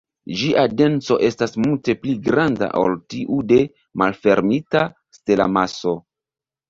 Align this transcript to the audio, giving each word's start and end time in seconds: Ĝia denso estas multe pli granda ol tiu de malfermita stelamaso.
Ĝia 0.37 0.61
denso 0.77 1.17
estas 1.27 1.51
multe 1.65 1.95
pli 2.05 2.15
granda 2.29 2.71
ol 2.81 2.97
tiu 3.15 3.37
de 3.53 3.59
malfermita 4.03 4.83
stelamaso. 5.19 5.95